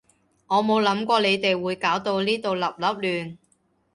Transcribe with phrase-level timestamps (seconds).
[0.47, 3.37] 我冇諗過你哋會搞到呢度笠笠亂